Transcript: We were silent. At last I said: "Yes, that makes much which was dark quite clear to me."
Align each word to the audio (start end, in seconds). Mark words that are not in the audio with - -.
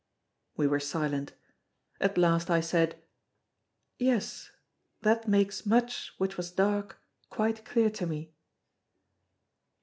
We 0.57 0.65
were 0.65 0.79
silent. 0.79 1.33
At 1.99 2.17
last 2.17 2.49
I 2.49 2.59
said: 2.59 2.95
"Yes, 3.99 4.49
that 5.01 5.27
makes 5.27 5.63
much 5.63 6.15
which 6.17 6.37
was 6.37 6.49
dark 6.49 6.97
quite 7.29 7.63
clear 7.65 7.91
to 7.91 8.07
me." 8.07 8.33